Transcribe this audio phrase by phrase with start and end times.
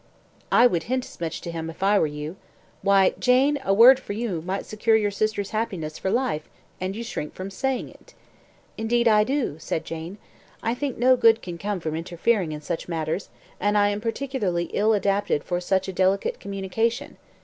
[0.51, 2.35] "I would hint as much to him, if I were you.
[2.81, 7.03] Why, Jane, a word from you might secure your sister's happiness for life, and you
[7.03, 8.15] shrink from saying it."
[8.79, 10.17] "Indeed I do," said Jane.
[10.63, 13.29] "I think no good can come from interfering in such matters,
[13.59, 17.17] and I am particularly ill adapted for such a delicate communication.